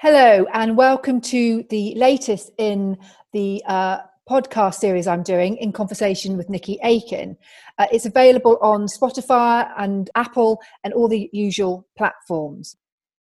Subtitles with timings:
[0.00, 2.96] Hello, and welcome to the latest in
[3.32, 3.98] the uh,
[4.30, 7.36] podcast series I'm doing in conversation with Nickie Aiken.
[7.78, 12.76] Uh, it's available on Spotify and Apple and all the usual platforms.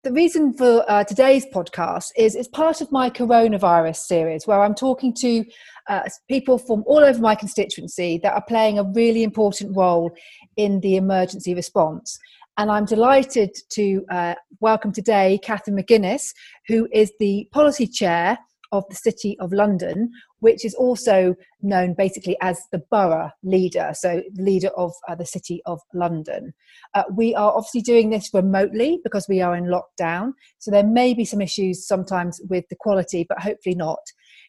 [0.04, 4.76] The reason for uh, today's podcast is it's part of my coronavirus series where I'm
[4.76, 5.46] talking to
[5.88, 10.12] uh, people from all over my constituency that are playing a really important role
[10.58, 12.20] in the emergency response.
[12.58, 16.34] And I'm delighted to uh, welcome today Catherine McGuinness,
[16.70, 18.38] who is the policy chair
[18.72, 24.24] of the City of London, which is also known basically as the borough leader, so
[24.38, 26.54] leader of uh, the City of London.
[26.94, 31.14] Uh, we are obviously doing this remotely because we are in lockdown, so there may
[31.14, 34.00] be some issues sometimes with the quality, but hopefully not.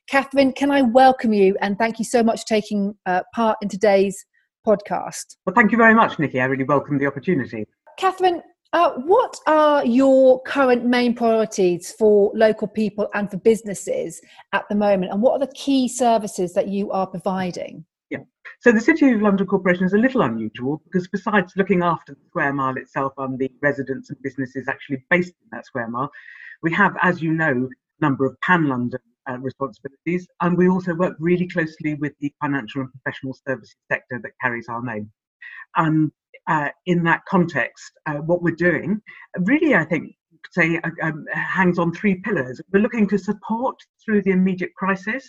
[0.09, 3.69] Catherine, can I welcome you and thank you so much for taking uh, part in
[3.69, 4.25] today's
[4.65, 5.35] podcast?
[5.45, 6.41] Well, thank you very much, Nickie.
[6.41, 7.67] I really welcome the opportunity.
[7.99, 8.43] Catherine,
[8.73, 14.21] uh, what are your current main priorities for local people and for businesses
[14.53, 15.13] at the moment?
[15.13, 17.85] And what are the key services that you are providing?
[18.11, 18.25] Yeah,
[18.61, 22.21] so the City of London Corporation is a little unusual because besides looking after the
[22.27, 26.11] square mile itself and the residents and businesses actually based in that square mile,
[26.63, 30.95] we have, as you know, a number of pan London uh, responsibilities, and we also
[30.95, 35.11] work really closely with the financial and professional services sector that carries our name.
[35.77, 36.13] And
[36.49, 39.01] uh, in that context, uh, what we're doing
[39.41, 40.15] really, I think,
[40.53, 42.61] say, uh, um, hangs on three pillars.
[42.73, 45.27] We're looking to support through the immediate crisis.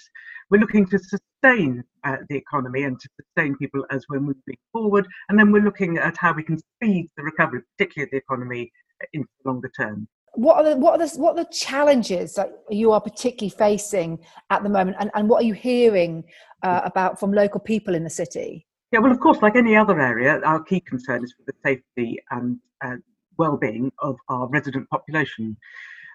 [0.50, 5.08] We're looking to sustain uh, the economy and to sustain people as we're moving forward.
[5.30, 8.72] And then we're looking at how we can speed the recovery, particularly the economy,
[9.14, 10.08] in the longer term.
[10.34, 14.20] What are the what are the what are the challenges that you are particularly facing
[14.52, 16.24] at the moment, and, and what are you hearing
[16.62, 18.67] uh, about from local people in the city?
[18.92, 22.20] Yeah, well, of course, like any other area, our key concern is for the safety
[22.32, 22.96] and uh,
[23.38, 25.58] well-being of our resident population.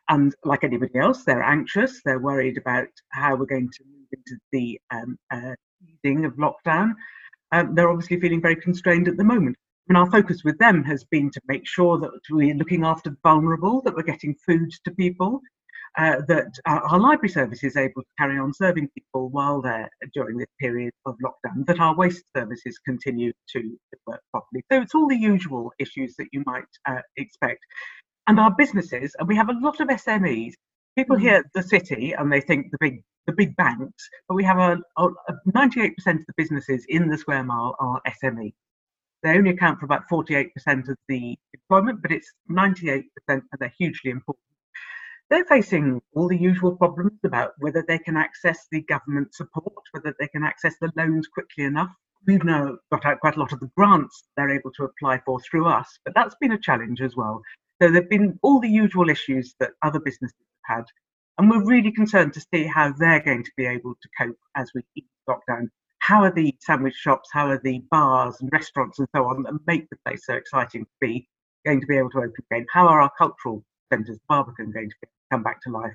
[0.08, 2.00] And like anybody else, they're anxious.
[2.02, 5.54] They're worried about how we're going to move into the um, uh,
[5.86, 6.94] easing of lockdown.
[7.52, 9.56] Um, they're obviously feeling very constrained at the moment.
[9.88, 13.16] And our focus with them has been to make sure that we're looking after the
[13.22, 15.40] vulnerable, that we're getting food to people,
[15.98, 20.38] uh, that our library service is able to carry on serving people while they're during
[20.38, 23.76] this period of lockdown, that our waste services continue to
[24.06, 24.64] work properly.
[24.70, 27.60] So it's all the usual issues that you might uh, expect.
[28.26, 30.54] And our businesses, and we have a lot of SMEs.
[30.96, 31.26] People mm-hmm.
[31.26, 34.80] hear the city and they think the big the big banks, but we have a,
[34.96, 35.08] a
[35.54, 38.52] 98% of the businesses in the square mile are SME.
[39.22, 40.50] They only account for about 48%
[40.88, 44.42] of the employment, but it's 98% and they're hugely important
[45.30, 50.14] they're facing all the usual problems about whether they can access the government support, whether
[50.20, 51.90] they can access the loans quickly enough.
[52.26, 55.40] We've now got out quite a lot of the grants they're able to apply for
[55.40, 57.42] through us, but that's been a challenge as well.
[57.80, 60.84] So there have been all the usual issues that other businesses have had.
[61.38, 64.70] And we're really concerned to see how they're going to be able to cope as
[64.74, 65.68] we ease lockdown.
[65.98, 69.54] How are the sandwich shops, how are the bars and restaurants and so on that
[69.66, 71.28] make the place so exciting to be
[71.64, 72.66] going to be able to open again?
[72.72, 74.96] How are our cultural centres, Barbican, going to
[75.30, 75.92] come back to life.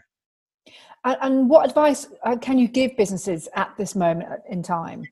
[1.04, 5.04] And, what advice uh, can you give businesses at this moment in time?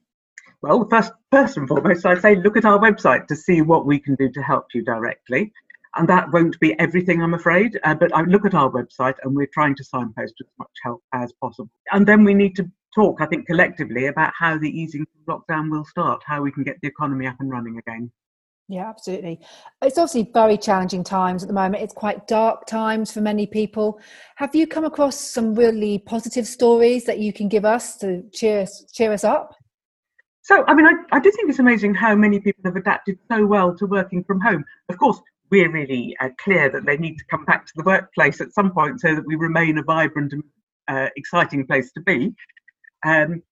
[0.62, 4.00] Well, first, first and foremost, I'd say look at our website to see what we
[4.00, 5.54] can do to help you directly.
[5.96, 7.80] And that won't be everything, I'm afraid.
[7.84, 11.02] Uh, but I look at our website and we're trying to signpost as much help
[11.14, 11.70] as possible.
[11.94, 15.86] And then we need to talk, I think, collectively about how the easing lockdown will
[15.86, 18.12] start, how we can get the economy up and running again.
[18.68, 19.40] Yeah, absolutely.
[19.84, 21.84] It's obviously very challenging times at the moment.
[21.84, 24.00] It's quite dark times for many people.
[24.38, 28.66] Have you come across some really positive stories that you can give us to cheer
[28.92, 29.54] cheer us up?
[30.42, 33.46] So, I mean, I, I do think it's amazing how many people have adapted so
[33.46, 34.64] well to working from home.
[34.90, 35.20] Of course,
[35.52, 38.72] we're really uh, clear that they need to come back to the workplace at some
[38.72, 40.44] point so that we remain a vibrant and
[40.88, 42.34] uh, exciting place to be.
[43.06, 43.44] Um,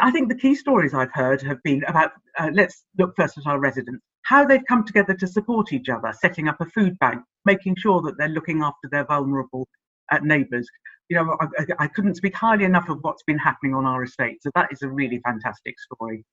[0.00, 3.46] I think the key stories I've heard have been about, uh, let's look first at
[3.46, 7.22] our residents how they've come together to support each other, setting up a food bank,
[7.46, 9.66] making sure that they're looking after their vulnerable
[10.12, 10.68] uh, neighbours.
[11.08, 14.42] You know, I, I, couldn't speak highly enough of what's been happening on our estate.
[14.42, 16.26] So that is a really fantastic story.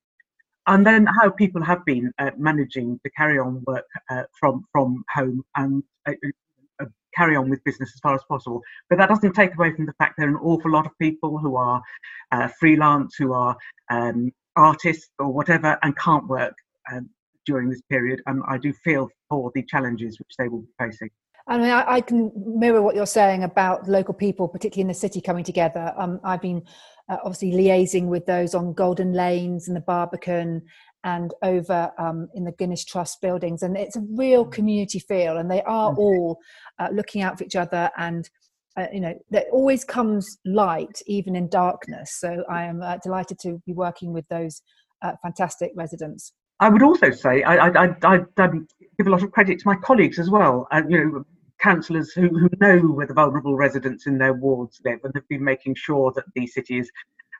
[0.68, 5.06] And then how people have been uh, managing to carry on work uh, from from
[5.14, 6.14] home and uh,
[6.82, 6.86] uh,
[7.16, 8.62] carry on with business as far as possible.
[8.90, 11.38] But that doesn't take away from the fact there are an awful lot of people
[11.38, 11.82] who are
[12.34, 13.56] uh, freelance, who are
[13.90, 16.56] um, artists or whatever, and can't work.
[16.92, 17.10] Um,
[17.46, 21.10] during this period, and I do feel for the challenges which they will be facing.
[21.48, 24.96] I mean, I, I, can mirror what you're saying about local people, particularly in the
[24.96, 25.94] city, coming together.
[25.96, 26.64] Um, I've been
[27.08, 30.64] uh, obviously liaising with those on Golden Lanes and the Barbican
[31.04, 34.52] and over um, in the Guinness Trust buildings, and it's a real mm.
[34.52, 35.98] community feel, and they are mm.
[36.00, 36.40] all
[36.80, 38.28] uh, looking out for each other and
[38.78, 42.18] uh, you know, there always comes light even in darkness.
[42.20, 44.62] So I am uh, delighted to be working with those
[45.02, 46.34] uh, fantastic residents.
[46.60, 48.68] I would also say I, I, I, I um,
[48.98, 50.68] give a lot of credit to my colleagues as well.
[50.72, 51.26] Uh, you know,
[51.60, 55.44] councillors who, who know where the vulnerable residents in their wards live and have been
[55.44, 56.92] making sure that the city is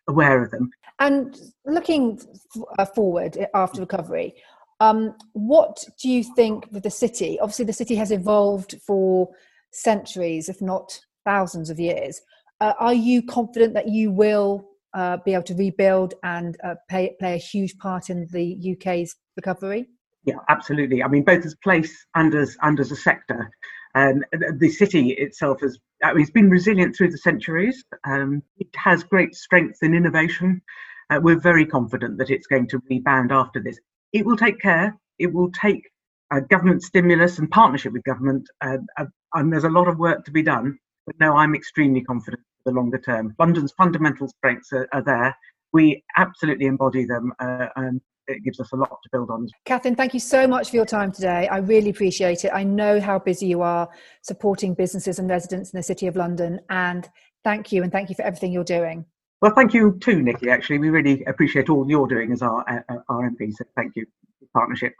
[0.08, 0.70] aware of them.
[1.00, 4.36] And looking f- uh, forward after recovery,
[4.80, 7.40] um, what do you think with the city?
[7.40, 9.30] Obviously, the city has evolved for
[9.72, 12.22] centuries, if not thousands of years.
[12.62, 14.66] Uh, are you confident that you will
[14.96, 19.16] uh, be able to rebuild and uh, pay, play a huge part in the UK's
[19.36, 19.88] recovery?
[20.24, 21.04] Yeah, absolutely.
[21.04, 23.52] I mean, both as place and as and as a sector.
[23.94, 24.24] Um,
[24.58, 27.84] the city itself has I mean, it's been resilient through the centuries.
[28.06, 30.62] Um, it has great strength in innovation.
[31.10, 33.80] Uh, we're very confident that it's going to rebound after this.
[34.12, 34.98] It will take care.
[35.20, 35.84] It will take
[36.32, 40.26] uh, government stimulus and partnership with government, uh, uh and there's a lot of work
[40.26, 40.78] to be done.
[41.06, 43.34] But no, I'm extremely confident the longer term.
[43.40, 45.38] London's fundamental strengths are, are there.
[45.74, 49.48] We absolutely embody them, uh, and it gives us a lot to build on.
[49.66, 51.48] Catherine, thank you so much for your time today.
[51.48, 52.52] I really appreciate it.
[52.54, 53.90] I know how busy you are
[54.22, 57.10] supporting businesses and residents in the City of London, and
[57.44, 59.06] thank you, and thank you for everything you're doing.
[59.42, 60.48] Well, thank you too, Nickie.
[60.48, 63.52] Actually, we really appreciate all you're doing as our uh, our MP.
[63.54, 64.06] So thank you,
[64.54, 64.94] partnership.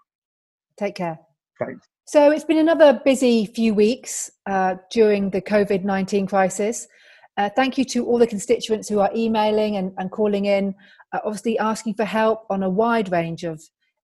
[0.78, 1.20] Take care.
[1.58, 1.88] Thanks.
[2.08, 6.88] So it's been another busy few weeks uh, during the COVID 19 crisis.
[7.38, 10.74] Uh, thank you to all the constituents who are emailing and, and calling in,
[11.12, 13.62] uh, obviously asking for help on a wide range of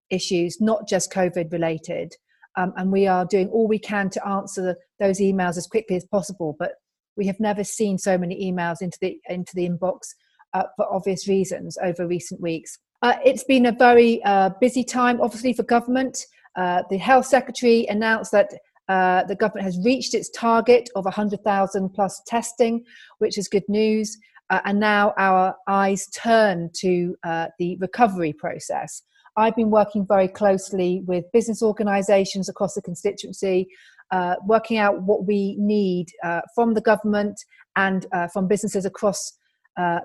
[0.09, 2.13] issues, not just COVID related.
[2.57, 6.05] Um, and we are doing all we can to answer those emails as quickly as
[6.05, 6.55] possible.
[6.59, 6.73] But
[7.15, 9.99] we have never seen so many emails into the into the inbox
[10.53, 12.77] uh, for obvious reasons over recent weeks.
[13.01, 16.25] Uh, it's been a very uh, busy time, obviously, for government.
[16.57, 18.51] Uh, the health secretary announced that
[18.91, 22.83] uh, the government has reached its target of 100,000 plus testing,
[23.19, 24.17] which is good news.
[24.49, 29.01] Uh, and now our eyes turn to uh, the recovery process.
[29.37, 33.69] I've been working very closely with business organisations across the constituency,
[34.11, 37.39] uh, working out what we need uh, from the government
[37.77, 39.37] and from businesses across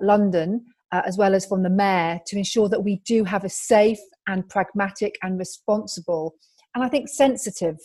[0.01, 3.99] London, as well as from the mayor, to ensure that we do have a safe
[4.27, 6.35] and pragmatic and responsible
[6.77, 7.79] and I think sensitive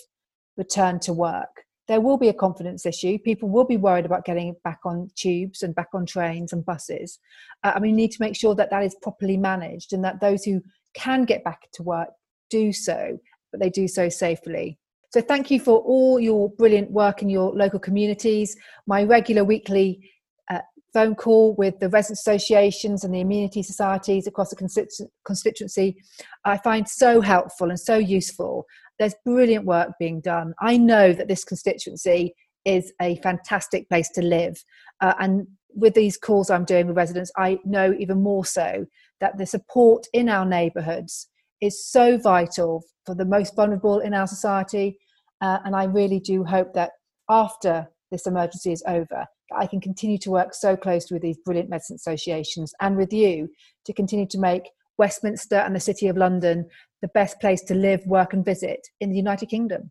[0.57, 1.65] return to work.
[1.89, 3.19] There will be a confidence issue.
[3.19, 7.19] People will be worried about getting back on tubes and back on trains and buses.
[7.65, 10.45] Uh, and we need to make sure that that is properly managed and that those
[10.45, 10.61] who
[10.95, 12.09] can get back to work
[12.51, 13.19] do so,
[13.51, 14.79] but they do so safely.
[15.13, 18.57] So, thank you for all your brilliant work in your local communities.
[18.87, 20.09] My regular weekly
[20.51, 20.61] uh,
[20.93, 25.97] phone call with the resident associations and the amenity societies across the constituency
[26.45, 28.67] I find so helpful and so useful
[29.03, 30.55] there's brilliant work being done.
[30.61, 32.35] I know that this constituency
[32.65, 34.63] is a fantastic place to live.
[35.01, 38.87] Uh, and with these calls I'm doing with residents, I know even more so
[39.21, 41.29] that the support in our neighbourhoods
[41.61, 44.99] is so vital for the most vulnerable in our society.
[45.41, 46.93] Uh, and I really do hope that
[47.29, 51.71] after this emergency is over, I can continue to work so closely with these brilliant
[51.71, 53.49] medicine associations and with you
[53.85, 56.69] to continue to make Westminster and the City of London
[57.03, 59.91] the best place to live, work, and visit in the United Kingdom.